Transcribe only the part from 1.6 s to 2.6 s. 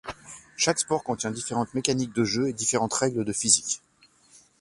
mécaniques de jeu et